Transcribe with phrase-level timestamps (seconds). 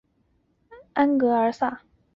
[0.95, 1.77] 安戈尔桑。